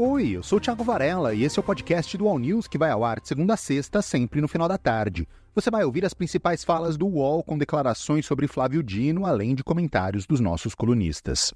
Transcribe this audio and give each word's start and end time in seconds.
Oi, 0.00 0.28
eu 0.28 0.44
sou 0.44 0.58
o 0.58 0.60
Thiago 0.60 0.84
Varela 0.84 1.34
e 1.34 1.42
esse 1.42 1.58
é 1.58 1.60
o 1.60 1.64
podcast 1.64 2.16
do 2.16 2.28
All 2.28 2.38
News 2.38 2.68
que 2.68 2.78
vai 2.78 2.88
ao 2.88 3.04
ar 3.04 3.18
de 3.18 3.26
segunda 3.26 3.54
a 3.54 3.56
sexta, 3.56 4.00
sempre 4.00 4.40
no 4.40 4.46
final 4.46 4.68
da 4.68 4.78
tarde. 4.78 5.26
Você 5.56 5.72
vai 5.72 5.82
ouvir 5.82 6.04
as 6.04 6.14
principais 6.14 6.62
falas 6.62 6.96
do 6.96 7.04
UOL 7.04 7.42
com 7.42 7.58
declarações 7.58 8.24
sobre 8.24 8.46
Flávio 8.46 8.80
Dino, 8.80 9.26
além 9.26 9.56
de 9.56 9.64
comentários 9.64 10.24
dos 10.24 10.38
nossos 10.38 10.72
colunistas. 10.72 11.52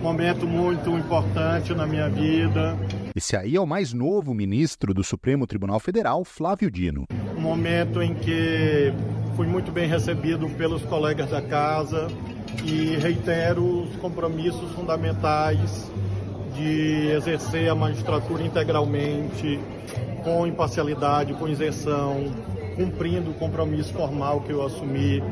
Momento 0.00 0.46
muito 0.46 0.96
importante 0.96 1.74
na 1.74 1.86
minha 1.86 2.08
vida. 2.08 2.74
Esse 3.14 3.36
aí 3.36 3.54
é 3.54 3.60
o 3.60 3.66
mais 3.66 3.92
novo 3.92 4.32
ministro 4.32 4.94
do 4.94 5.04
Supremo 5.04 5.46
Tribunal 5.46 5.78
Federal, 5.78 6.24
Flávio 6.24 6.70
Dino. 6.70 7.04
Um 7.36 7.40
momento 7.42 8.00
em 8.00 8.14
que 8.14 8.94
fui 9.36 9.46
muito 9.46 9.70
bem 9.70 9.86
recebido 9.86 10.48
pelos 10.56 10.82
colegas 10.86 11.28
da 11.28 11.42
casa 11.42 12.08
e 12.64 12.96
reitero 12.96 13.82
os 13.82 13.96
compromissos 13.96 14.70
fundamentais 14.72 15.90
de 16.54 17.10
exercer 17.12 17.70
a 17.70 17.74
magistratura 17.74 18.42
integralmente, 18.42 19.60
com 20.24 20.46
imparcialidade, 20.46 21.32
com 21.34 21.48
isenção, 21.48 22.24
cumprindo 22.74 23.30
o 23.30 23.34
compromisso 23.34 23.92
formal 23.92 24.40
que 24.40 24.50
eu 24.50 24.64
assumi 24.64 25.22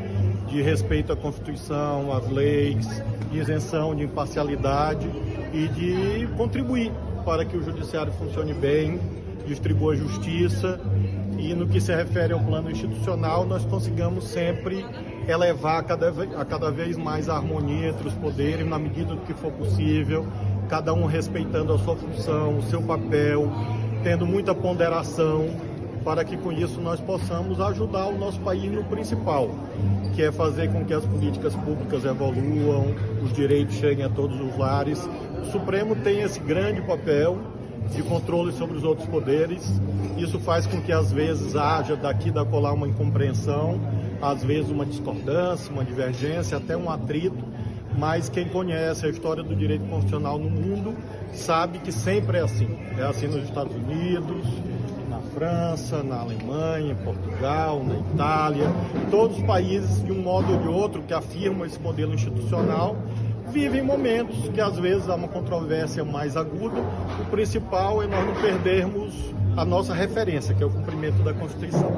de 0.49 0.63
respeito 0.63 1.13
à 1.13 1.17
Constituição, 1.17 2.13
às 2.13 2.29
leis, 2.31 2.87
de 3.31 3.39
isenção, 3.39 3.95
de 3.95 4.05
imparcialidade 4.05 5.09
e 5.53 5.69
de 5.69 6.29
contribuir 6.37 6.93
para 7.25 7.45
que 7.45 7.57
o 7.57 7.63
Judiciário 7.63 8.13
funcione 8.13 8.55
bem, 8.55 9.01
distribua 9.47 9.97
justiça 9.97 10.81
e 11.39 11.53
no 11.55 11.67
que 11.67 11.81
se 11.81 11.95
refere 11.95 12.33
ao 12.33 12.41
plano 12.41 12.71
institucional, 12.71 13.45
nós 13.45 13.65
consigamos 13.65 14.25
sempre 14.25 14.85
elevar 15.29 15.83
cada, 15.85 16.09
a 16.39 16.45
cada 16.45 16.71
vez 16.71 16.97
mais 16.97 17.29
a 17.29 17.37
harmonia 17.37 17.89
entre 17.89 18.09
os 18.09 18.15
poderes, 18.15 18.67
na 18.67 18.79
medida 18.79 19.15
do 19.15 19.21
que 19.23 19.35
for 19.35 19.53
possível, 19.53 20.27
cada 20.69 20.93
um 20.95 21.07
respeitando 21.07 21.73
a 21.73 21.79
sua 21.79 21.97
função, 21.97 22.59
o 22.59 22.63
seu 22.63 22.83
papel, 22.83 23.51
tendo 24.03 24.27
muita 24.27 24.55
ponderação, 24.55 25.49
para 26.05 26.25
que 26.25 26.37
com 26.37 26.53
isso 26.53 26.81
nós 26.81 27.01
possamos 27.01 27.61
ajudar 27.61 28.07
o 28.07 28.17
nosso 28.17 28.39
país 28.41 28.71
no 28.71 28.85
principal, 28.85 29.51
que 30.15 30.23
é 30.23 30.31
fazer 30.31 30.71
com 30.71 30.85
que 30.85 30.95
as 30.95 31.05
políticas 31.05 31.55
públicas 31.57 32.05
evoluam, 32.05 32.95
os 33.23 33.33
direitos 33.33 33.75
cheguem 33.75 34.05
a 34.05 34.09
todos 34.09 34.41
os 34.41 34.57
lares. 34.57 35.09
O 35.43 35.47
Supremo 35.47 35.97
tem 35.97 36.21
esse 36.23 36.39
grande 36.39 36.81
papel 36.83 37.39
de 37.93 38.03
controle 38.03 38.53
sobre 38.53 38.77
os 38.77 38.85
outros 38.85 39.09
poderes. 39.09 39.81
Isso 40.17 40.39
faz 40.39 40.67
com 40.67 40.81
que 40.81 40.93
às 40.93 41.13
vezes 41.13 41.57
haja 41.57 41.97
daqui 41.97 42.31
da 42.31 42.45
colar 42.45 42.73
uma 42.73 42.87
incompreensão, 42.87 43.81
às 44.21 44.43
vezes 44.45 44.71
uma 44.71 44.87
discordância, 44.87 45.73
uma 45.73 45.85
divergência, 45.85 46.57
até 46.57 46.77
um 46.77 46.91
atrito, 46.91 47.45
mas 47.97 48.29
quem 48.29 48.49
conhece 48.49 49.07
a 49.07 49.09
história 49.09 49.43
do 49.43 49.55
direito 49.55 49.85
constitucional 49.87 50.39
no 50.39 50.51
mundo 50.51 50.95
sabe 51.33 51.79
que 51.79 51.91
sempre 51.91 52.39
é 52.39 52.43
assim. 52.43 52.69
É 52.99 53.03
assim 53.03 53.27
nos 53.27 53.45
Estados 53.45 53.75
Unidos, 53.75 54.47
na 55.09 55.19
França, 55.35 56.03
na 56.03 56.21
Alemanha, 56.21 56.93
em 56.93 57.05
Portugal, 57.05 57.83
na 57.83 57.99
Itália, 57.99 58.67
todos 59.11 59.39
os 59.39 59.45
países 59.45 60.05
de 60.05 60.13
um 60.13 60.21
modo 60.21 60.53
ou 60.53 60.61
de 60.61 60.69
outro 60.69 61.03
que 61.03 61.15
afirmam 61.15 61.65
esse 61.67 61.81
modelo 61.81 62.15
institucional 62.15 62.97
vivem 63.49 63.83
momentos 63.83 64.49
que 64.51 64.61
às 64.61 64.79
vezes 64.79 65.09
há 65.09 65.15
uma 65.15 65.29
controvérsia 65.29 66.05
mais 66.05 66.37
aguda. 66.37 66.81
O 67.21 67.25
principal 67.31 68.03
é 68.03 68.07
nós 68.07 68.27
não 68.27 68.35
perdermos 68.35 69.15
a 69.57 69.65
nossa 69.65 69.95
referência, 69.95 70.55
que 70.55 70.63
é 70.63 70.67
o 70.67 70.71
cumprimento 70.71 71.25
da 71.25 71.33
Constituição. 71.33 71.91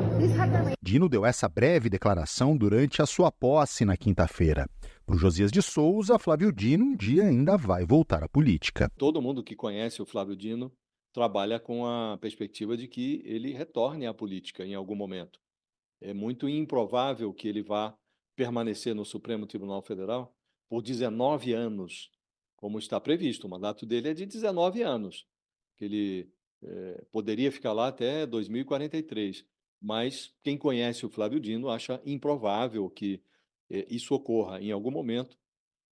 Dino 0.81 1.09
deu 1.09 1.27
essa 1.27 1.49
breve 1.49 1.91
declaração 1.91 2.57
durante 2.57 3.03
a 3.03 3.07
sua 3.07 3.33
posse 3.33 3.85
na 3.85 3.97
quinta-feira. 3.97 4.69
Para 5.05 5.17
o 5.17 5.19
Josias 5.19 5.51
de 5.51 5.61
Souza, 5.61 6.21
Flávio 6.21 6.53
Dino 6.53 6.85
um 6.85 6.97
dia 6.97 7.25
ainda 7.25 7.57
vai 7.57 7.85
voltar 7.85 8.23
à 8.23 8.29
política. 8.29 8.89
Todo 8.97 9.21
mundo 9.21 9.43
que 9.43 9.57
conhece 9.57 10.01
o 10.01 10.07
Flávio 10.07 10.37
Dino 10.37 10.73
trabalha 11.13 11.59
com 11.59 11.85
a 11.85 12.17
perspectiva 12.21 12.77
de 12.77 12.87
que 12.87 13.23
ele 13.25 13.53
retorne 13.53 14.07
à 14.07 14.15
política 14.15 14.65
em 14.65 14.77
algum 14.77 14.95
momento. 14.95 15.41
É 16.01 16.15
muito 16.15 16.49
improvável 16.49 17.35
que 17.35 17.49
ele 17.49 17.63
vá 17.63 17.93
permanecer 18.37 18.95
no 18.95 19.05
Supremo 19.05 19.47
Tribunal 19.47 19.83
Federal 19.83 20.33
por 20.69 20.81
19 20.81 21.55
anos, 21.55 22.09
como 22.55 22.79
está 22.79 23.01
previsto. 23.01 23.49
O 23.49 23.51
mandato 23.51 23.85
dele 23.85 24.11
é 24.11 24.15
de 24.15 24.27
19 24.27 24.81
anos, 24.83 25.27
que 25.77 25.85
ele 25.85 26.38
é, 26.63 27.05
poderia 27.11 27.53
ficar 27.53 27.73
lá 27.73 27.89
até 27.89 28.27
2043. 28.27 29.45
Mas 29.81 30.35
quem 30.43 30.59
conhece 30.59 31.07
o 31.07 31.11
Flávio 31.11 31.39
Dino 31.39 31.69
acha 31.69 32.01
improvável 32.05 32.89
que 32.91 33.23
é, 33.71 33.87
isso 33.89 34.15
ocorra 34.15 34.61
em 34.61 34.73
algum 34.73 34.91
momento. 34.91 35.39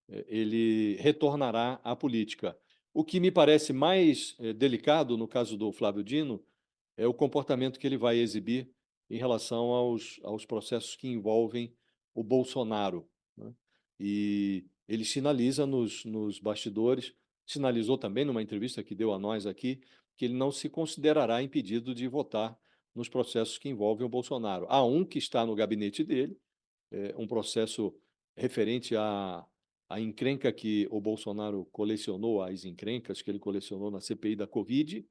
É, 0.09 0.25
ele 0.27 0.95
retornará 0.95 1.79
à 1.83 1.95
política. 1.95 2.57
O 2.93 3.03
que 3.03 3.19
me 3.19 3.31
parece 3.31 3.71
mais 3.71 4.35
delicado 4.57 5.15
no 5.17 5.27
caso 5.27 5.55
do 5.55 5.71
Flávio 5.71 6.03
Dino 6.03 6.43
é 6.97 7.05
o 7.05 7.13
comportamento 7.13 7.79
que 7.79 7.85
ele 7.85 7.97
vai 7.97 8.17
exibir 8.17 8.71
em 9.09 9.17
relação 9.17 9.65
aos, 9.71 10.19
aos 10.23 10.45
processos 10.45 10.95
que 10.95 11.07
envolvem 11.07 11.73
o 12.13 12.23
Bolsonaro. 12.23 13.07
Né? 13.37 13.53
E 13.99 14.65
ele 14.87 15.05
sinaliza 15.05 15.65
nos, 15.65 16.03
nos 16.05 16.39
bastidores, 16.39 17.13
sinalizou 17.45 17.97
também 17.97 18.25
numa 18.25 18.41
entrevista 18.41 18.83
que 18.83 18.95
deu 18.95 19.13
a 19.13 19.19
nós 19.19 19.45
aqui, 19.45 19.79
que 20.17 20.25
ele 20.25 20.33
não 20.33 20.51
se 20.51 20.67
considerará 20.67 21.41
impedido 21.41 21.93
de 21.93 22.07
votar 22.07 22.57
nos 22.93 23.07
processos 23.07 23.57
que 23.57 23.69
envolvem 23.69 24.05
o 24.05 24.09
Bolsonaro. 24.09 24.65
Há 24.67 24.83
um 24.83 25.05
que 25.05 25.19
está 25.19 25.45
no 25.45 25.55
gabinete 25.55 26.03
dele, 26.03 26.37
é, 26.91 27.13
um 27.17 27.27
processo 27.27 27.95
referente 28.35 28.95
à, 28.95 29.45
à 29.87 30.01
encrenca 30.01 30.51
que 30.51 30.87
o 30.89 30.99
Bolsonaro 30.99 31.65
colecionou, 31.71 32.41
as 32.41 32.65
encrencas 32.65 33.21
que 33.21 33.29
ele 33.29 33.39
colecionou 33.39 33.91
na 33.91 34.01
CPI 34.01 34.35
da 34.35 34.47
Covid. 34.47 35.07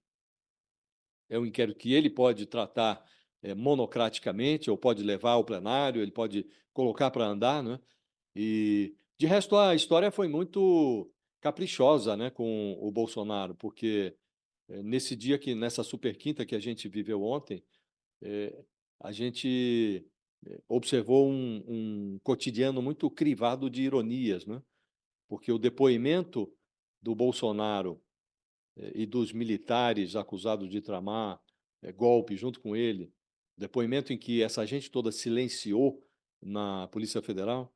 É 1.28 1.38
um 1.38 1.46
inquérito 1.46 1.78
que 1.78 1.92
ele 1.92 2.10
pode 2.10 2.46
tratar 2.46 3.04
é, 3.42 3.54
monocraticamente, 3.54 4.70
ou 4.70 4.76
pode 4.76 5.02
levar 5.02 5.32
ao 5.32 5.44
plenário, 5.44 6.02
ele 6.02 6.10
pode 6.10 6.46
colocar 6.72 7.10
para 7.10 7.26
andar, 7.26 7.62
né? 7.62 7.80
E, 8.34 8.94
de 9.18 9.26
resto, 9.26 9.56
a 9.56 9.74
história 9.74 10.10
foi 10.10 10.28
muito 10.28 11.10
caprichosa 11.40 12.16
né, 12.16 12.28
com 12.28 12.76
o 12.80 12.90
Bolsonaro, 12.90 13.54
porque 13.54 14.14
nesse 14.68 15.14
dia 15.14 15.38
que, 15.38 15.54
nessa 15.54 15.82
super 15.82 16.16
quinta 16.16 16.44
que 16.44 16.54
a 16.54 16.58
gente 16.58 16.88
viveu 16.88 17.22
ontem, 17.22 17.64
é, 18.22 18.64
a 19.00 19.12
gente 19.12 20.04
observou 20.68 21.28
um, 21.28 21.64
um, 21.66 22.18
cotidiano 22.22 22.80
muito 22.80 23.10
crivado 23.10 23.68
de 23.68 23.82
ironias, 23.82 24.46
né? 24.46 24.62
porque 25.28 25.50
o 25.50 25.58
depoimento 25.58 26.52
do 27.02 27.14
Bolsonaro 27.14 28.00
e 28.94 29.06
dos 29.06 29.32
militares 29.32 30.14
acusados 30.14 30.68
de 30.68 30.80
tramar 30.80 31.40
golpe 31.94 32.36
junto 32.36 32.60
com 32.60 32.76
ele, 32.76 33.12
depoimento 33.56 34.12
em 34.12 34.18
que 34.18 34.42
essa 34.42 34.66
gente 34.66 34.90
toda 34.90 35.10
silenciou 35.10 36.02
na 36.42 36.86
Polícia 36.88 37.22
Federal, 37.22 37.72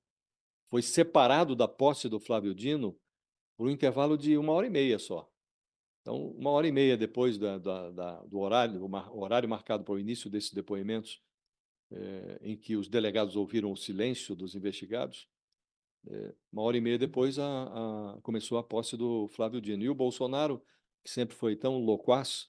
foi 0.68 0.82
separado 0.82 1.56
da 1.56 1.66
posse 1.66 2.08
do 2.08 2.20
Flávio 2.20 2.54
Dino 2.54 2.98
por 3.56 3.66
um 3.66 3.70
intervalo 3.70 4.16
de 4.16 4.36
uma 4.36 4.52
hora 4.52 4.66
e 4.66 4.70
meia 4.70 4.98
só. 4.98 5.28
Então, 6.00 6.28
uma 6.30 6.50
hora 6.50 6.66
e 6.66 6.72
meia 6.72 6.96
depois 6.96 7.36
da, 7.36 7.58
da, 7.58 7.90
da, 7.90 8.24
do 8.24 8.38
horário, 8.38 8.82
o 8.82 9.20
horário 9.20 9.48
marcado 9.48 9.84
para 9.84 9.94
o 9.94 9.98
início 9.98 10.30
desses 10.30 10.52
depoimentos, 10.52 11.20
é, 11.92 12.38
em 12.42 12.56
que 12.56 12.76
os 12.76 12.88
delegados 12.88 13.36
ouviram 13.36 13.70
o 13.70 13.76
silêncio 13.76 14.34
dos 14.34 14.54
investigados, 14.54 15.28
é, 16.08 16.34
uma 16.52 16.62
hora 16.62 16.76
e 16.76 16.80
meia 16.80 16.98
depois 16.98 17.38
a, 17.38 17.44
a, 17.44 18.20
começou 18.22 18.56
a 18.58 18.62
posse 18.62 18.96
do 18.96 19.28
Flávio 19.28 19.60
Dino. 19.60 19.82
E 19.82 19.90
o 19.90 19.94
Bolsonaro, 19.94 20.62
que 21.04 21.10
sempre 21.10 21.36
foi 21.36 21.56
tão 21.56 21.78
loquaz, 21.78 22.48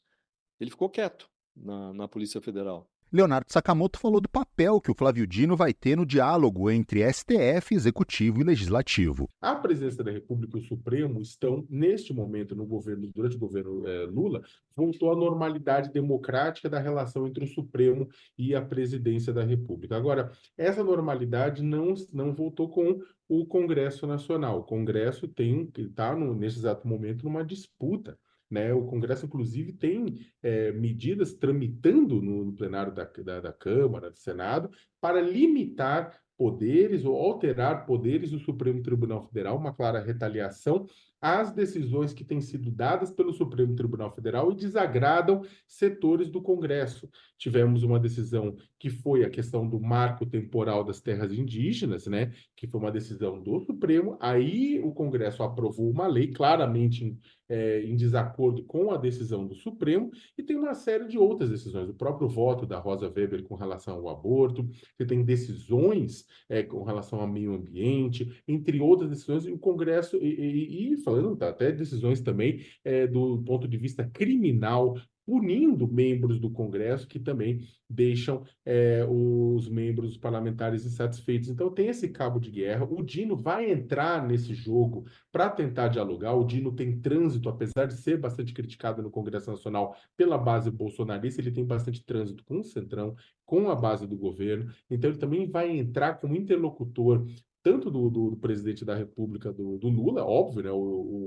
ele 0.59 0.72
ficou 0.72 0.89
quieto 0.89 1.29
na, 1.56 1.94
na 1.94 2.07
Polícia 2.07 2.39
Federal. 2.39 2.89
Leonardo 3.14 3.52
Sakamoto 3.52 4.00
falou 4.00 4.22
do 4.22 4.30
papel 4.30 4.80
que 4.80 4.90
o 4.90 4.96
Flávio 4.96 5.28
Dino 5.28 5.58
vai 5.58 5.74
ter 5.74 5.98
no 5.98 6.06
diálogo 6.06 6.72
entre 6.72 7.04
STF, 7.12 7.76
Executivo 7.76 8.40
e 8.40 8.44
Legislativo. 8.46 9.28
A 9.42 9.54
presidência 9.54 10.02
da 10.02 10.12
República 10.12 10.58
e 10.58 10.62
o 10.62 10.63
Supremo 10.63 11.19
estão, 11.19 11.68
neste 11.69 12.13
momento, 12.13 12.56
no 12.56 12.66
governo, 12.66 13.12
durante 13.13 13.36
o 13.36 13.40
governo 13.40 13.86
é, 13.86 14.06
Lula, 14.06 14.42
voltou 14.74 15.12
à 15.12 15.16
normalidade 15.16 15.92
democrática 15.92 16.69
da 16.69 16.80
relação 16.80 17.28
entre 17.28 17.44
o 17.44 17.48
Supremo 17.48 18.08
e 18.38 18.56
a 18.56 18.62
presidência 18.62 19.34
da 19.34 19.44
República. 19.44 19.98
Agora, 19.98 20.31
essa 20.57 20.81
normalidade 20.81 21.62
não, 21.62 21.94
não 22.14 22.34
voltou 22.34 22.69
com 22.69 23.02
o 23.28 23.46
Congresso 23.46 24.07
Nacional. 24.07 24.60
O 24.60 24.64
Congresso 24.64 25.28
tem 25.28 25.69
está, 25.78 26.16
nesse 26.16 26.60
exato 26.60 26.88
momento, 26.88 27.25
numa 27.25 27.44
disputa 27.44 28.18
né? 28.51 28.74
O 28.74 28.86
Congresso, 28.86 29.25
inclusive, 29.25 29.71
tem 29.71 30.19
é, 30.44 30.71
medidas 30.74 31.33
tramitando 31.33 32.21
no, 32.21 32.45
no 32.45 32.53
plenário 32.53 32.94
da, 32.94 33.06
da, 33.06 33.39
da, 33.39 33.53
Câmara, 33.53 34.12
do 34.12 34.18
Senado, 34.18 34.69
para 35.00 35.21
limitar 35.21 36.19
poderes 36.38 37.06
ou 37.06 37.15
alterar 37.15 37.86
poderes 37.86 38.31
do 38.31 38.39
Supremo 38.39 38.81
Tribunal 38.81 39.24
Federal, 39.24 39.57
uma 39.57 39.74
clara 39.74 40.00
retaliação 40.01 40.86
às 41.21 41.51
decisões 41.53 42.13
que 42.13 42.23
têm 42.23 42.41
sido 42.41 42.71
dadas 42.71 43.12
pelo 43.12 43.31
Supremo 43.31 43.75
Tribunal 43.75 44.12
Federal 44.12 44.51
e 44.51 44.56
desagradam 44.56 45.44
setores 45.68 46.29
do 46.29 46.41
Congresso. 46.41 47.07
Tivemos 47.38 47.83
uma 47.83 48.00
decisão 48.00 48.56
que 48.79 48.89
foi 48.89 49.23
a 49.23 49.29
questão 49.29 49.68
do 49.68 49.79
marco 49.79 50.25
temporal 50.25 50.83
das 50.83 51.00
terras 51.00 51.31
indígenas, 51.31 52.07
né, 52.07 52.31
que 52.56 52.68
foi 52.68 52.79
uma 52.79 52.91
decisão 52.91 53.41
do 53.41 53.59
Supremo. 53.59 54.18
Aí 54.19 54.79
o 54.83 54.91
Congresso 54.91 55.44
aprovou 55.44 55.89
uma 55.89 56.07
lei 56.07 56.27
claramente 56.27 57.06
em, 57.06 57.19
é, 57.47 57.83
em 57.83 57.95
desacordo 57.95 58.63
com 58.63 58.91
a 58.91 58.97
decisão 58.97 59.45
do 59.45 59.53
Supremo, 59.53 60.09
e 60.38 60.41
tem 60.41 60.56
uma 60.56 60.73
série 60.73 61.07
de 61.07 61.18
outras 61.18 61.50
decisões. 61.50 61.89
O 61.89 61.94
próprio 61.94 62.27
voto 62.27 62.65
da 62.65 62.79
Rosa 62.79 63.07
Weber 63.07 63.44
com 63.44 63.56
relação 63.56 63.95
ao 63.95 64.09
aborto, 64.09 64.68
você 64.95 65.06
tem 65.06 65.23
decisões 65.23 66.25
é, 66.50 66.63
com 66.63 66.83
relação 66.83 67.19
ao 67.19 67.27
meio 67.27 67.53
ambiente, 67.53 68.41
entre 68.47 68.79
outras 68.79 69.09
decisões, 69.09 69.45
e 69.45 69.51
o 69.51 69.59
Congresso, 69.59 70.18
e, 70.18 70.27
e, 70.27 70.94
e 70.94 70.97
falando 71.12 71.36
tá, 71.36 71.50
até 71.50 71.72
decisões 71.72 72.22
também 72.22 72.66
é, 72.84 73.06
do 73.06 73.42
ponto 73.44 73.68
de 73.68 73.78
vista 73.78 74.10
criminal, 74.13 74.96
punindo 75.25 75.88
membros 75.88 76.40
do 76.40 76.50
Congresso 76.50 77.08
que 77.08 77.19
também 77.19 77.62
deixam 77.90 78.44
é, 78.66 79.06
os 79.08 79.69
membros 79.69 80.18
parlamentares 80.18 80.86
insatisfeitos. 80.86 81.50
Então 81.50 81.69
tem 81.69 81.88
esse 81.88 82.10
cabo 82.10 82.40
de 82.40 82.50
guerra. 82.50 82.88
O 82.90 83.04
Dino 83.04 83.36
vai 83.36 83.72
entrar 83.72 84.25
nesse 84.25 84.54
jogo 84.54 85.06
para 85.31 85.50
tentar 85.50 85.90
dialogar. 85.90 86.34
O 86.34 86.44
Dino 86.44 86.74
tem 86.74 87.00
trânsito, 87.00 87.50
apesar 87.50 87.86
de 87.86 87.94
ser 87.94 88.18
bastante 88.18 88.54
criticado 88.54 89.02
no 89.02 89.12
Congresso 89.12 89.52
Nacional 89.52 89.96
pela 90.18 90.38
base 90.38 90.72
bolsonarista, 90.72 91.40
ele 91.40 91.52
tem 91.52 91.66
bastante 91.66 92.04
trânsito 92.04 92.44
com 92.44 92.60
o 92.60 92.64
Centrão, 92.64 93.16
com 93.46 93.69
a 93.69 93.75
base 93.75 94.07
do 94.07 94.18
governo. 94.18 94.72
Então 94.90 95.10
ele 95.10 95.19
também 95.19 95.50
vai 95.50 95.69
entrar 95.69 96.16
como 96.16 96.36
interlocutor 96.36 97.25
tanto 97.63 97.92
do, 97.92 98.10
do, 98.10 98.31
do, 98.31 98.38
presidente 98.38 98.84
da 98.84 98.96
República, 98.96 99.52
do, 99.52 99.78
do 99.78 99.88
Lula, 99.88 100.24
óbvio, 100.25 100.63
né? 100.63 100.72
O, 100.72 100.78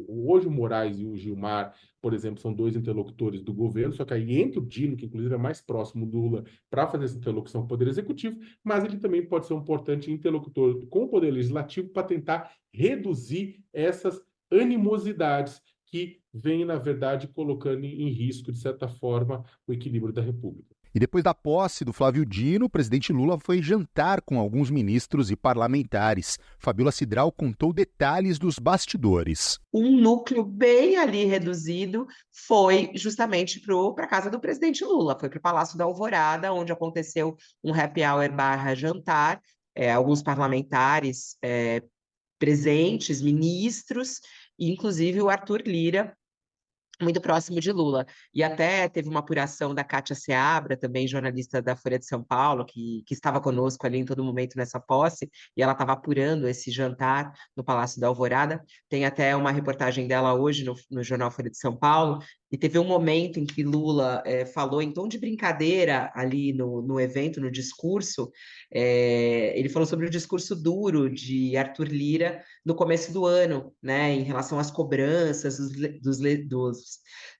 o, 0.09 0.33
hoje 0.33 0.49
o 0.49 0.51
Moraes 0.51 0.99
e 0.99 1.07
o 1.07 1.17
Gilmar, 1.17 1.75
por 2.01 2.13
exemplo, 2.13 2.41
são 2.41 2.53
dois 2.53 2.75
interlocutores 2.75 3.43
do 3.43 3.53
governo, 3.53 3.95
só 3.95 4.05
que 4.05 4.15
aí 4.15 4.41
entra 4.41 4.61
o 4.61 4.67
Dino, 4.67 4.97
que 4.97 5.07
inclusive 5.07 5.35
é 5.35 5.39
mais 5.39 5.61
próximo 5.61 6.07
do 6.07 6.19
Lula, 6.19 6.45
para 6.69 6.87
fazer 6.87 7.05
essa 7.05 7.17
interlocução 7.17 7.61
com 7.61 7.67
o 7.67 7.69
Poder 7.69 7.89
Executivo, 7.89 8.39
mas 8.63 8.85
ele 8.85 8.99
também 8.99 9.25
pode 9.25 9.47
ser 9.47 9.55
um 9.55 9.61
importante 9.61 10.11
interlocutor 10.11 10.87
com 10.87 11.05
o 11.05 11.09
Poder 11.09 11.31
Legislativo 11.31 11.89
para 11.91 12.03
tentar 12.03 12.53
reduzir 12.73 13.63
essas 13.73 14.21
animosidades 14.51 15.61
que 15.87 16.21
vêm, 16.33 16.65
na 16.65 16.77
verdade, 16.77 17.29
colocando 17.29 17.85
em 17.85 18.09
risco, 18.11 18.51
de 18.51 18.59
certa 18.59 18.89
forma, 18.89 19.45
o 19.67 19.73
equilíbrio 19.73 20.13
da 20.13 20.21
República. 20.21 20.74
E 20.94 21.00
depois 21.00 21.25
da 21.25 21.35
posse 21.35 21.85
do 21.85 21.93
Flávio 21.93 22.25
Dino, 22.25 22.67
o 22.67 22.70
presidente 22.70 23.12
Lula 23.12 23.37
foi 23.41 23.61
jantar 23.61 24.20
com 24.20 24.38
alguns 24.38 24.70
ministros 24.70 25.29
e 25.29 25.35
parlamentares. 25.35 26.38
Fabiola 26.56 26.93
Cidral 26.93 27.32
contou 27.32 27.73
detalhes 27.73 28.38
dos 28.38 28.61
bastidores. 28.61 29.58
Um 29.73 30.00
núcleo 30.00 30.44
bem 30.44 30.96
ali 30.96 31.25
reduzido 31.25 32.06
foi 32.31 32.93
justamente 32.94 33.61
para 33.61 34.05
a 34.05 34.08
casa 34.08 34.31
do 34.31 34.38
presidente 34.38 34.85
Lula, 34.85 35.19
foi 35.19 35.29
para 35.29 35.38
o 35.38 35.43
Palácio 35.43 35.76
da 35.76 35.82
Alvorada, 35.82 36.52
onde 36.52 36.70
aconteceu 36.70 37.37
um 37.64 37.75
happy 37.75 38.02
hour 38.05 38.31
barra 38.31 38.73
jantar. 38.76 39.41
É, 39.75 39.91
alguns 39.91 40.23
parlamentares 40.23 41.37
é, 41.43 41.82
presentes, 42.38 43.20
ministros, 43.20 44.20
inclusive 44.56 45.20
o 45.20 45.29
Arthur 45.29 45.62
Lira, 45.67 46.17
muito 47.00 47.20
próximo 47.20 47.61
de 47.61 47.73
Lula. 47.73 48.06
E 48.32 48.43
até 48.43 48.88
teve 48.88 49.08
uma 49.08 49.20
apuração 49.20 49.75
da 49.75 49.82
Kátia 49.85 50.14
Seabra, 50.14 50.76
também 50.76 51.08
jornalista 51.08 51.61
da 51.61 51.76
Folha 51.76 51.99
de 51.99 52.06
São 52.06 52.23
Paulo, 52.23 52.64
que, 52.64 53.02
que 53.06 53.14
estava 53.14 53.41
conosco 53.41 53.87
ali 53.87 53.99
em 53.99 54.05
todo 54.05 54.25
momento 54.25 54.56
nessa 54.56 54.79
posse, 54.81 55.31
e 55.56 55.62
ela 55.62 55.73
estava 55.73 55.93
apurando 55.93 56.49
esse 56.49 56.70
jantar 56.70 57.32
no 57.56 57.64
Palácio 57.64 58.00
da 58.00 58.08
Alvorada. 58.08 58.62
Tem 58.88 59.05
até 59.05 59.35
uma 59.35 59.50
reportagem 59.50 60.06
dela 60.06 60.35
hoje 60.35 60.64
no, 60.64 60.75
no 60.91 61.02
jornal 61.02 61.31
Folha 61.31 61.50
de 61.50 61.58
São 61.58 61.76
Paulo, 61.76 62.23
e 62.55 62.56
teve 62.56 62.79
um 62.79 62.85
momento 62.85 63.41
em 63.41 63.45
que 63.45 63.65
Lula 63.65 64.23
é, 64.25 64.47
falou 64.47 64.81
em 64.81 64.93
tom 64.93 65.09
de 65.09 65.19
brincadeira 65.19 66.12
ali 66.15 66.53
no, 66.53 66.81
no 66.81 67.01
evento, 67.01 67.41
no 67.41 67.51
discurso, 67.51 68.31
é, 68.73 69.59
ele 69.59 69.69
falou 69.69 69.85
sobre 69.85 70.06
o 70.06 70.11
discurso 70.11 70.55
duro 70.55 71.11
de 71.11 71.56
Arthur 71.56 71.89
Lira 71.89 72.41
no 72.65 72.77
começo 72.77 73.12
do 73.12 73.27
ano, 73.27 73.75
né, 73.83 74.12
em 74.15 74.23
relação 74.23 74.56
às 74.61 74.71
cobranças 74.71 75.59
dos, 75.59 75.73
dos, 76.01 76.19
dos, 76.47 76.79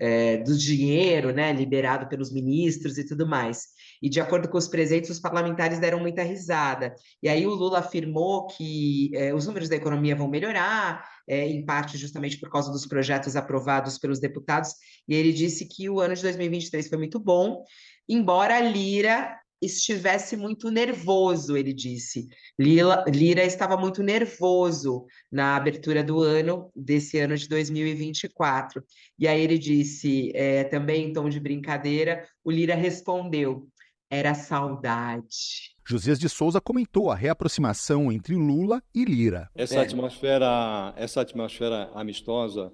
é, 0.01 0.39
do 0.39 0.59
dinheiro 0.59 1.33
né, 1.33 1.53
liberado 1.53 2.09
pelos 2.09 2.33
ministros 2.33 2.99
e 2.99 3.07
tudo 3.07 3.25
mais. 3.25 3.67
E 4.05 4.09
de 4.11 4.21
acordo 4.21 4.51
com 4.51 4.59
os 4.59 4.69
presentes, 4.69 5.09
os 5.09 5.19
parlamentares 5.19 5.79
deram 5.79 5.99
muita 5.99 6.23
risada. 6.23 6.95
E 7.23 7.29
aí 7.29 7.47
o 7.47 7.55
Lula 7.55 7.79
afirmou 7.79 8.47
que 8.49 9.11
é, 9.15 9.33
os 9.33 9.47
números 9.47 9.71
da 9.71 9.77
economia 9.77 10.15
vão 10.15 10.29
melhorar, 10.29 11.03
é, 11.27 11.49
em 11.49 11.65
parte 11.65 11.97
justamente 11.97 12.39
por 12.39 12.51
causa 12.51 12.71
dos 12.71 12.85
projetos 12.85 13.35
aprovados 13.35 13.97
pelos 13.97 14.21
deputados, 14.21 14.75
e 15.09 15.15
ele 15.15 15.33
disse 15.33 15.67
que 15.67 15.89
o 15.89 16.01
ano 16.01 16.15
de 16.15 16.21
2023 16.21 16.87
foi 16.87 16.99
muito 16.99 17.19
bom, 17.19 17.65
embora 18.07 18.61
Lira 18.61 19.39
estivesse 19.63 20.37
muito 20.37 20.71
nervoso, 20.71 21.57
ele 21.57 21.73
disse. 21.73 22.29
Lila, 22.59 23.07
Lira 23.09 23.43
estava 23.43 23.75
muito 23.75 24.03
nervoso 24.03 25.07
na 25.33 25.57
abertura 25.57 26.05
do 26.05 26.21
ano, 26.21 26.71
desse 26.77 27.19
ano 27.19 27.37
de 27.39 27.49
2024. 27.49 28.85
E 29.19 29.27
aí 29.27 29.41
ele 29.41 29.57
disse, 29.57 30.31
é, 30.35 30.65
também 30.65 31.07
em 31.07 31.13
tom 31.15 31.31
de 31.31 31.41
brincadeira, 31.41 32.27
o 32.45 32.51
Lira 32.51 32.75
respondeu: 32.75 33.67
era 34.11 34.35
saudade. 34.35 35.75
Josias 35.87 36.19
de 36.19 36.29
Souza 36.29 36.61
comentou 36.61 37.11
a 37.11 37.15
reaproximação 37.15 38.11
entre 38.11 38.35
Lula 38.35 38.83
e 38.95 39.05
Lira. 39.05 39.51
Essa 39.55 39.77
é. 39.77 39.79
atmosfera, 39.81 40.95
essa 40.97 41.21
atmosfera 41.21 41.91
amistosa 41.95 42.73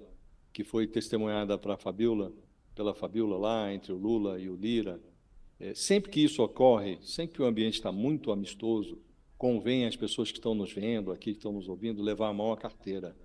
que 0.53 0.63
foi 0.63 0.87
testemunhada 0.87 1.57
para 1.57 1.77
Fabiola, 1.77 2.31
pela 2.75 2.93
Fabiola 2.93 3.37
lá 3.37 3.73
entre 3.73 3.91
o 3.91 3.97
Lula 3.97 4.39
e 4.39 4.49
o 4.49 4.55
Lira, 4.55 5.01
é, 5.59 5.73
sempre 5.73 6.09
que 6.09 6.23
isso 6.23 6.41
ocorre, 6.41 6.99
sempre 7.01 7.35
que 7.35 7.41
o 7.41 7.45
ambiente 7.45 7.75
está 7.75 7.91
muito 7.91 8.31
amistoso, 8.31 8.97
convém 9.37 9.85
às 9.85 9.95
pessoas 9.95 10.31
que 10.31 10.37
estão 10.37 10.55
nos 10.55 10.71
vendo, 10.71 11.11
aqui 11.11 11.31
que 11.31 11.37
estão 11.37 11.51
nos 11.51 11.67
ouvindo, 11.67 12.01
levar 12.01 12.29
a 12.29 12.33
mão 12.33 12.51
à 12.51 12.57
carteira, 12.57 13.15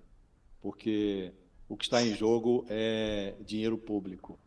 porque 0.61 1.31
o 1.69 1.75
que 1.77 1.85
está 1.85 2.01
em 2.01 2.13
jogo 2.13 2.65
é 2.69 3.35
dinheiro 3.41 3.77
público. 3.77 4.39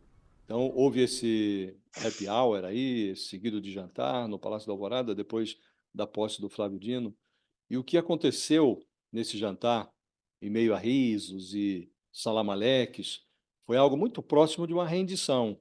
Então, 0.51 0.69
houve 0.75 0.99
esse 0.99 1.79
happy 1.95 2.27
hour 2.27 2.65
aí, 2.65 3.15
seguido 3.15 3.61
de 3.61 3.71
jantar 3.71 4.27
no 4.27 4.37
Palácio 4.37 4.67
da 4.67 4.73
Alvorada, 4.73 5.15
depois 5.15 5.57
da 5.95 6.05
posse 6.05 6.41
do 6.41 6.49
Flávio 6.49 6.77
Dino. 6.77 7.15
E 7.69 7.77
o 7.77 7.83
que 7.85 7.97
aconteceu 7.97 8.85
nesse 9.13 9.37
jantar, 9.37 9.89
em 10.41 10.49
meio 10.49 10.75
a 10.75 10.77
risos 10.77 11.53
e 11.53 11.89
salamaleques, 12.11 13.25
foi 13.65 13.77
algo 13.77 13.95
muito 13.95 14.21
próximo 14.21 14.67
de 14.67 14.73
uma 14.73 14.85
rendição 14.85 15.57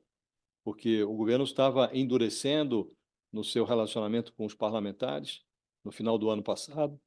porque 0.65 1.05
o 1.05 1.15
governo 1.15 1.45
estava 1.45 1.89
endurecendo 1.97 2.93
no 3.33 3.45
seu 3.45 3.65
relacionamento 3.65 4.33
com 4.33 4.45
os 4.45 4.57
parlamentares 4.57 5.45
no 5.85 5.93
final 5.93 6.19
do 6.19 6.29
ano 6.29 6.43
passado. 6.43 7.01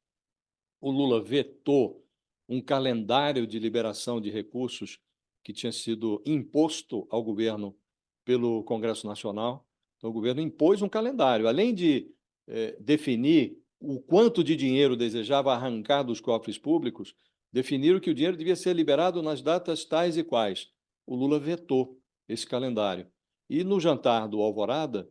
O 0.79 0.89
Lula 0.89 1.21
vetou 1.21 2.07
um 2.47 2.61
calendário 2.61 3.45
de 3.45 3.59
liberação 3.59 4.21
de 4.21 4.29
recursos 4.29 5.01
que 5.43 5.51
tinha 5.51 5.73
sido 5.73 6.23
imposto 6.25 7.05
ao 7.09 7.21
governo 7.21 7.77
pelo 8.25 8.63
Congresso 8.63 9.07
Nacional. 9.07 9.65
Então, 9.97 10.09
o 10.09 10.13
governo 10.13 10.41
impôs 10.41 10.81
um 10.81 10.89
calendário, 10.89 11.47
além 11.47 11.73
de 11.73 12.11
eh, 12.47 12.77
definir 12.79 13.57
o 13.79 13.99
quanto 13.99 14.43
de 14.43 14.55
dinheiro 14.55 14.95
desejava 14.95 15.53
arrancar 15.53 16.03
dos 16.03 16.21
cofres 16.21 16.57
públicos, 16.57 17.13
definiram 17.51 17.99
que 17.99 18.09
o 18.09 18.13
dinheiro 18.13 18.37
devia 18.37 18.55
ser 18.55 18.73
liberado 18.73 19.21
nas 19.21 19.41
datas 19.41 19.85
tais 19.85 20.17
e 20.17 20.23
quais. 20.23 20.69
O 21.05 21.15
Lula 21.15 21.39
vetou 21.39 21.99
esse 22.27 22.47
calendário. 22.47 23.07
E 23.49 23.63
no 23.63 23.79
jantar 23.79 24.27
do 24.27 24.41
Alvorada, 24.41 25.09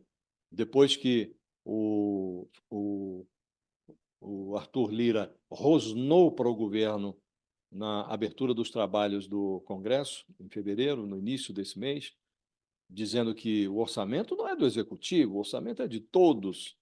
depois 0.51 0.95
que 0.95 1.35
o, 1.63 2.47
o, 2.69 3.25
o 4.19 4.57
Arthur 4.57 4.91
Lira 4.91 5.35
rosnou 5.49 6.31
para 6.31 6.49
o 6.49 6.55
governo 6.55 7.17
na 7.71 8.01
abertura 8.05 8.53
dos 8.53 8.69
trabalhos 8.69 9.27
do 9.27 9.61
Congresso, 9.61 10.25
em 10.39 10.49
fevereiro, 10.49 11.07
no 11.07 11.17
início 11.17 11.53
desse 11.53 11.79
mês, 11.79 12.13
dizendo 12.93 13.33
que 13.33 13.67
o 13.67 13.77
orçamento 13.77 14.35
não 14.35 14.47
é 14.47 14.55
do 14.55 14.65
executivo, 14.65 15.35
o 15.35 15.39
orçamento 15.39 15.81
é 15.81 15.87
de 15.87 15.99
todos, 15.99 16.77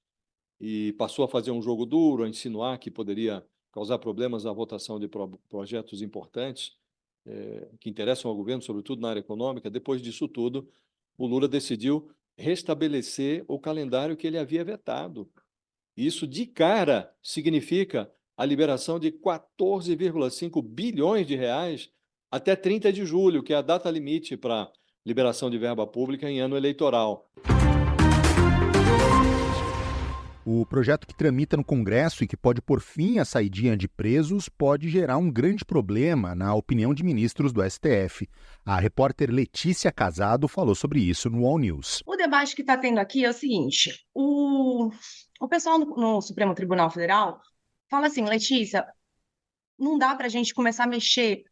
e 0.60 0.94
passou 0.94 1.24
a 1.24 1.28
fazer 1.28 1.52
um 1.52 1.62
jogo 1.62 1.86
duro, 1.86 2.24
a 2.24 2.30
insinuar 2.30 2.78
que 2.78 2.92
poderia 2.92 3.44
causar 3.72 3.98
problemas 3.98 4.44
na 4.44 4.52
votação 4.52 5.00
de 5.00 5.08
pro 5.08 5.40
projetos 5.50 6.02
importantes 6.02 6.76
é, 7.26 7.70
que 7.80 7.90
interessam 7.90 8.30
ao 8.30 8.36
governo, 8.36 8.62
sobretudo 8.62 9.02
na 9.02 9.10
área 9.10 9.22
econômica. 9.22 9.70
Depois 9.70 10.02
disso 10.02 10.28
tudo, 10.28 10.70
o 11.18 11.26
Lula 11.26 11.48
decidiu 11.48 12.12
restabelecer 12.38 13.46
o 13.48 13.58
calendário 13.58 14.18
que 14.18 14.28
ele 14.28 14.38
havia 14.38 14.64
vetado. 14.64 15.30
Isso, 15.96 16.28
de 16.28 16.46
cara, 16.46 17.14
significa 17.22 18.12
a 18.36 18.46
liberação 18.46 19.00
de 19.00 19.12
14,5 19.12 20.62
bilhões 20.62 21.26
de 21.26 21.36
reais 21.36 21.90
até 22.30 22.56
30 22.56 22.92
de 22.92 23.06
julho, 23.06 23.44
que 23.44 23.54
é 23.54 23.58
a 23.58 23.62
data 23.62 23.90
limite 23.90 24.36
para 24.36 24.72
liberação 25.06 25.50
de 25.50 25.58
verba 25.58 25.86
pública 25.88 26.30
em 26.30 26.40
ano 26.40 26.56
eleitoral. 26.56 27.28
O 30.44 30.66
projeto 30.66 31.06
que 31.06 31.16
tramita 31.16 31.56
no 31.56 31.64
Congresso 31.64 32.24
e 32.24 32.28
que 32.28 32.36
pode 32.36 32.64
pôr 32.64 32.82
fim 32.82 33.20
à 33.20 33.26
saidinha 33.26 33.78
de 33.78 33.88
presos 33.88 34.50
pode 34.50 34.90
gerar 34.90 35.18
um 35.18 35.32
grande 35.32 35.64
problema, 35.64 36.34
na 36.34 36.56
opinião 36.56 36.96
de 36.96 37.04
ministros 37.04 37.54
do 37.54 37.62
STF. 37.64 38.28
A 38.66 38.80
repórter 38.80 39.30
Letícia 39.30 39.92
Casado 39.92 40.48
falou 40.48 40.74
sobre 40.74 41.00
isso 41.00 41.30
no 41.30 41.46
All 41.46 41.60
News. 41.60 42.02
O 42.08 42.16
debate 42.16 42.56
que 42.56 42.62
está 42.62 42.76
tendo 42.76 42.98
aqui 42.98 43.24
é 43.24 43.30
o 43.30 43.34
seguinte: 43.34 44.04
o, 44.16 44.90
o 45.40 45.48
pessoal 45.48 45.78
no, 45.78 45.86
no 45.96 46.22
Supremo 46.22 46.56
Tribunal 46.56 46.90
Federal 46.90 47.40
fala 47.88 48.08
assim, 48.08 48.24
Letícia, 48.24 48.84
não 49.78 49.96
dá 49.96 50.16
para 50.16 50.26
a 50.26 50.30
gente 50.30 50.56
começar 50.56 50.86
a 50.86 50.88
mexer 50.88 51.44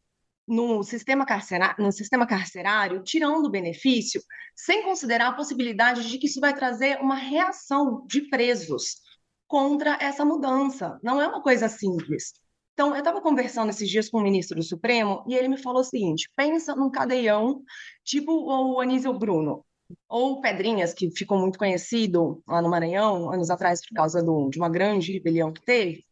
no 0.49 0.83
sistema, 0.83 1.25
carcerário, 1.25 1.83
no 1.83 1.91
sistema 1.91 2.25
carcerário, 2.25 3.03
tirando 3.03 3.51
benefício, 3.51 4.21
sem 4.55 4.83
considerar 4.83 5.27
a 5.29 5.33
possibilidade 5.33 6.09
de 6.09 6.17
que 6.17 6.25
isso 6.25 6.41
vai 6.41 6.53
trazer 6.53 6.99
uma 6.99 7.15
reação 7.15 8.05
de 8.07 8.21
presos 8.29 8.95
contra 9.47 9.97
essa 10.01 10.25
mudança. 10.25 10.99
Não 11.03 11.21
é 11.21 11.27
uma 11.27 11.41
coisa 11.43 11.69
simples. 11.69 12.33
Então, 12.73 12.93
eu 12.93 12.99
estava 12.99 13.21
conversando 13.21 13.69
esses 13.69 13.89
dias 13.89 14.09
com 14.09 14.17
o 14.17 14.23
ministro 14.23 14.57
do 14.57 14.63
Supremo 14.63 15.23
e 15.27 15.35
ele 15.35 15.49
me 15.49 15.57
falou 15.57 15.81
o 15.81 15.83
seguinte: 15.85 16.29
pensa 16.35 16.75
num 16.75 16.89
cadeião 16.89 17.61
tipo 18.03 18.31
o 18.31 18.79
Anísio 18.79 19.13
Bruno, 19.13 19.63
ou 20.07 20.41
Pedrinhas, 20.41 20.93
que 20.93 21.11
ficou 21.11 21.37
muito 21.37 21.59
conhecido 21.59 22.41
lá 22.47 22.61
no 22.61 22.69
Maranhão, 22.69 23.31
anos 23.31 23.49
atrás, 23.49 23.81
por 23.81 23.93
causa 23.93 24.23
do, 24.23 24.49
de 24.49 24.57
uma 24.57 24.69
grande 24.69 25.11
rebelião 25.13 25.53
que 25.53 25.61
teve. 25.61 26.05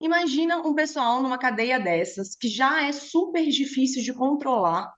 Imagina 0.00 0.58
um 0.66 0.74
pessoal 0.74 1.22
numa 1.22 1.38
cadeia 1.38 1.78
dessas, 1.78 2.34
que 2.34 2.48
já 2.48 2.86
é 2.86 2.92
super 2.92 3.46
difícil 3.48 4.02
de 4.02 4.14
controlar. 4.14 4.92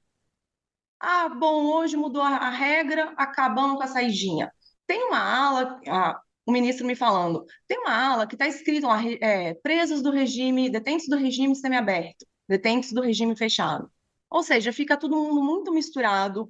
Ah, 1.01 1.29
bom, 1.29 1.67
hoje 1.75 1.97
mudou 1.97 2.23
a, 2.23 2.49
regra, 2.51 3.13
acabamos 3.17 3.77
com 3.77 3.83
a 3.83 3.89
saidinha. 3.89 4.53
Tem 4.87 5.03
uma 5.05 5.19
ala, 5.19 5.81
ah, 5.89 6.21
o 6.47 6.53
ministro 6.53 6.87
me 6.87 6.95
falando, 6.95 7.45
tem 7.67 7.79
uma 7.81 7.93
ala 7.93 8.27
que 8.27 8.37
está 8.37 8.47
escrito 8.47 8.87
lá, 8.87 9.01
é, 9.21 9.55
presos 9.55 10.03
do 10.03 10.11
regime, 10.11 10.71
detentos 10.71 11.09
do 11.09 11.17
regime 11.17 11.57
semiaberto, 11.57 12.25
detentos 12.49 12.93
do 12.93 13.01
regime 13.03 13.37
fechado. 13.37 13.91
Ou 14.31 14.43
seja, 14.43 14.73
fica 14.73 14.97
todo 14.97 15.17
mundo 15.17 15.43
muito 15.43 15.73
misturado. 15.73 16.49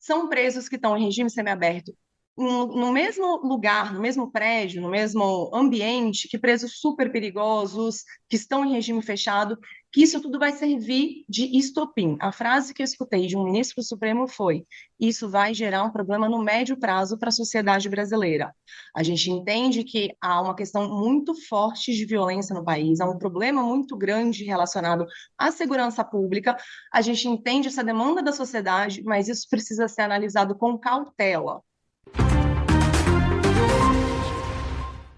São 0.00 0.28
presos 0.28 0.68
que 0.68 0.76
estão 0.76 0.96
em 0.96 1.04
regime 1.04 1.30
semiaberto 1.30 1.92
no 2.38 2.92
mesmo 2.92 3.38
lugar, 3.38 3.92
no 3.92 4.00
mesmo 4.00 4.30
prédio, 4.30 4.80
no 4.80 4.88
mesmo 4.88 5.50
ambiente 5.52 6.28
que 6.28 6.38
presos 6.38 6.78
super 6.78 7.10
perigosos, 7.10 8.04
que 8.28 8.36
estão 8.36 8.64
em 8.64 8.72
regime 8.72 9.02
fechado, 9.02 9.58
que 9.90 10.02
isso 10.02 10.20
tudo 10.20 10.38
vai 10.38 10.52
servir 10.52 11.24
de 11.28 11.58
estopim. 11.58 12.16
A 12.20 12.30
frase 12.30 12.72
que 12.72 12.80
eu 12.80 12.84
escutei 12.84 13.26
de 13.26 13.36
um 13.36 13.42
ministro 13.42 13.82
do 13.82 13.84
Supremo 13.84 14.28
foi: 14.28 14.64
isso 15.00 15.28
vai 15.28 15.52
gerar 15.52 15.82
um 15.82 15.90
problema 15.90 16.28
no 16.28 16.42
médio 16.42 16.78
prazo 16.78 17.18
para 17.18 17.30
a 17.30 17.32
sociedade 17.32 17.88
brasileira. 17.88 18.54
A 18.94 19.02
gente 19.02 19.30
entende 19.30 19.82
que 19.82 20.14
há 20.20 20.40
uma 20.40 20.54
questão 20.54 20.88
muito 20.88 21.34
forte 21.48 21.92
de 21.92 22.04
violência 22.04 22.54
no 22.54 22.64
país, 22.64 23.00
há 23.00 23.10
um 23.10 23.18
problema 23.18 23.62
muito 23.62 23.96
grande 23.96 24.44
relacionado 24.44 25.04
à 25.36 25.50
segurança 25.50 26.04
pública. 26.04 26.56
A 26.92 27.00
gente 27.00 27.26
entende 27.26 27.68
essa 27.68 27.82
demanda 27.82 28.22
da 28.22 28.32
sociedade, 28.32 29.02
mas 29.02 29.28
isso 29.28 29.48
precisa 29.50 29.88
ser 29.88 30.02
analisado 30.02 30.54
com 30.54 30.78
cautela 30.78 31.62